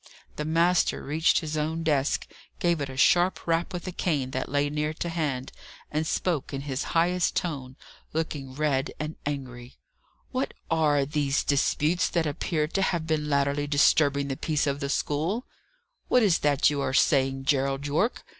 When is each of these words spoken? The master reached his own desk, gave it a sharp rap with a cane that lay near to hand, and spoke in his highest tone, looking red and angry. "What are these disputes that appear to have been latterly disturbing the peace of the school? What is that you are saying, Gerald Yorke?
The 0.35 0.45
master 0.45 1.03
reached 1.03 1.41
his 1.41 1.55
own 1.55 1.83
desk, 1.83 2.27
gave 2.59 2.81
it 2.81 2.89
a 2.89 2.97
sharp 2.97 3.45
rap 3.45 3.71
with 3.71 3.85
a 3.85 3.91
cane 3.91 4.31
that 4.31 4.49
lay 4.49 4.67
near 4.67 4.95
to 4.95 5.09
hand, 5.09 5.51
and 5.91 6.07
spoke 6.07 6.51
in 6.51 6.61
his 6.61 6.85
highest 6.97 7.35
tone, 7.35 7.75
looking 8.11 8.55
red 8.55 8.91
and 8.99 9.15
angry. 9.27 9.77
"What 10.31 10.55
are 10.71 11.05
these 11.05 11.43
disputes 11.43 12.09
that 12.09 12.25
appear 12.25 12.67
to 12.69 12.81
have 12.81 13.05
been 13.05 13.29
latterly 13.29 13.67
disturbing 13.67 14.27
the 14.27 14.35
peace 14.37 14.65
of 14.65 14.79
the 14.79 14.89
school? 14.89 15.45
What 16.07 16.23
is 16.23 16.39
that 16.39 16.71
you 16.71 16.81
are 16.81 16.95
saying, 16.95 17.43
Gerald 17.45 17.85
Yorke? 17.85 18.23